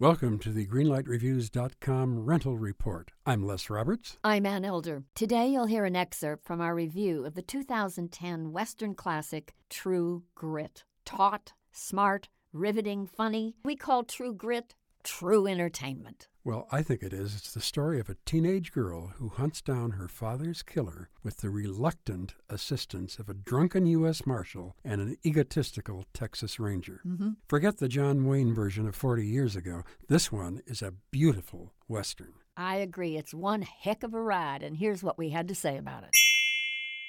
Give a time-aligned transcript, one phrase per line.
[0.00, 3.12] Welcome to the GreenlightReviews.com rental report.
[3.24, 4.18] I'm Les Roberts.
[4.24, 5.04] I'm Ann Elder.
[5.14, 10.82] Today you'll hear an excerpt from our review of the 2010 Western classic True Grit.
[11.04, 13.54] Taut, smart, riveting, funny.
[13.64, 16.28] We call True Grit true entertainment.
[16.42, 17.34] Well, I think it is.
[17.34, 21.48] It's the story of a teenage girl who hunts down her father's killer with the
[21.48, 24.26] reluctant assistance of a drunken U.S.
[24.26, 27.00] Marshal and an egotistical Texas Ranger.
[27.06, 27.30] Mm-hmm.
[27.48, 29.84] Forget the John Wayne version of 40 years ago.
[30.08, 32.34] This one is a beautiful Western.
[32.56, 33.16] I agree.
[33.16, 36.10] It's one heck of a ride, and here's what we had to say about it.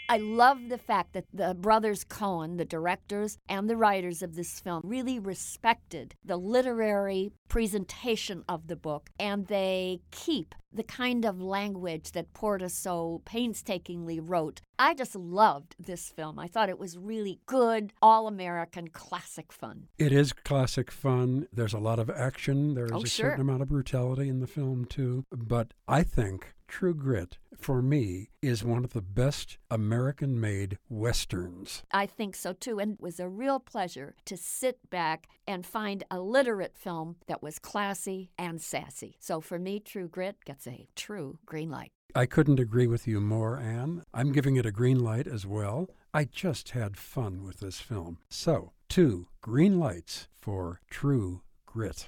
[0.08, 4.60] I love the fact that the brothers Coen, the directors and the writers of this
[4.60, 11.42] film, really respected the literary presentation of the book and they keep the kind of
[11.42, 14.60] language that Portis so painstakingly wrote.
[14.78, 16.38] I just loved this film.
[16.38, 19.88] I thought it was really good, all American classic fun.
[19.98, 21.48] It is classic fun.
[21.54, 23.30] There's a lot of action, there's Oh, a sure.
[23.30, 25.24] certain amount of brutality in the film, too.
[25.32, 31.84] But I think True Grit, for me, is one of the best American made Westerns.
[31.92, 32.80] I think so too.
[32.80, 37.44] And it was a real pleasure to sit back and find a literate film that
[37.44, 39.16] was classy and sassy.
[39.20, 41.92] So for me, True Grit gets a true green light.
[42.18, 44.04] I couldn't agree with you more, Anne.
[44.14, 45.90] I'm giving it a green light as well.
[46.14, 48.20] I just had fun with this film.
[48.30, 52.08] So, two green lights for True Grit.